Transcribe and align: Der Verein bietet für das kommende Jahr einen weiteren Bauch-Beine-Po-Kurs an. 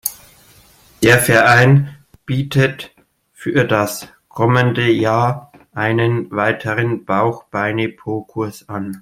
Der 1.03 1.19
Verein 1.19 1.95
bietet 2.25 2.91
für 3.33 3.65
das 3.65 4.07
kommende 4.29 4.89
Jahr 4.91 5.51
einen 5.73 6.31
weiteren 6.31 7.05
Bauch-Beine-Po-Kurs 7.05 8.67
an. 8.67 8.99